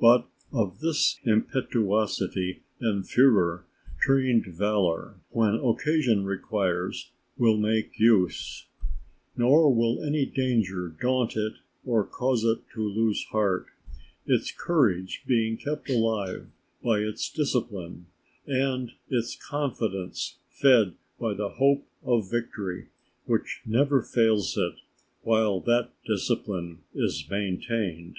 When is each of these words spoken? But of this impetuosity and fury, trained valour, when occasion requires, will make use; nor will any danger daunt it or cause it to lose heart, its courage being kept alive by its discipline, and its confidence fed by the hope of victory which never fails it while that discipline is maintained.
But 0.00 0.26
of 0.52 0.80
this 0.80 1.20
impetuosity 1.22 2.62
and 2.80 3.06
fury, 3.08 3.60
trained 4.00 4.46
valour, 4.46 5.20
when 5.30 5.54
occasion 5.54 6.24
requires, 6.24 7.12
will 7.36 7.56
make 7.56 7.96
use; 7.96 8.66
nor 9.36 9.72
will 9.72 10.02
any 10.02 10.26
danger 10.26 10.88
daunt 10.88 11.36
it 11.36 11.52
or 11.86 12.04
cause 12.04 12.42
it 12.42 12.68
to 12.74 12.82
lose 12.82 13.22
heart, 13.26 13.66
its 14.26 14.50
courage 14.50 15.22
being 15.28 15.56
kept 15.56 15.88
alive 15.88 16.48
by 16.82 16.98
its 16.98 17.30
discipline, 17.30 18.06
and 18.48 18.94
its 19.08 19.36
confidence 19.36 20.38
fed 20.48 20.94
by 21.20 21.34
the 21.34 21.50
hope 21.50 21.86
of 22.02 22.28
victory 22.28 22.88
which 23.26 23.60
never 23.64 24.02
fails 24.02 24.56
it 24.58 24.74
while 25.22 25.60
that 25.60 25.90
discipline 26.04 26.80
is 26.96 27.24
maintained. 27.30 28.16